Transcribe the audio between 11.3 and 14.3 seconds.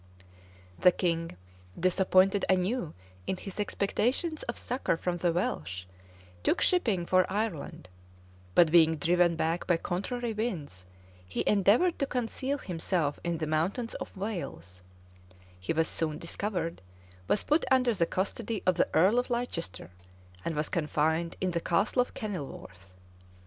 endeavored to conceal himself in the mountains of